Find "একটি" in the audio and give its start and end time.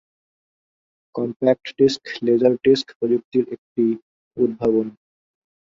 3.55-3.83